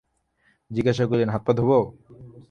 জিজ্ঞাসা 0.71 1.03
করিলেন, 1.05 1.29
হাত-পা 1.29 1.53
ধোবে? 1.53 1.79